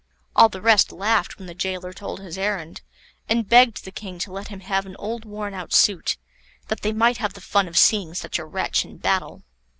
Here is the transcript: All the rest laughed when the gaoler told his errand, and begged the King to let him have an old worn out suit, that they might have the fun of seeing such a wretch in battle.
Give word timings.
All 0.35 0.49
the 0.49 0.63
rest 0.63 0.91
laughed 0.91 1.37
when 1.37 1.45
the 1.45 1.53
gaoler 1.53 1.93
told 1.93 2.21
his 2.21 2.35
errand, 2.35 2.81
and 3.29 3.47
begged 3.47 3.85
the 3.85 3.91
King 3.91 4.17
to 4.21 4.31
let 4.31 4.47
him 4.47 4.61
have 4.61 4.87
an 4.87 4.95
old 4.95 5.25
worn 5.25 5.53
out 5.53 5.73
suit, 5.73 6.17
that 6.69 6.81
they 6.81 6.91
might 6.91 7.17
have 7.17 7.33
the 7.33 7.39
fun 7.39 7.67
of 7.67 7.77
seeing 7.77 8.15
such 8.15 8.39
a 8.39 8.45
wretch 8.45 8.83
in 8.83 8.97
battle. 8.97 9.43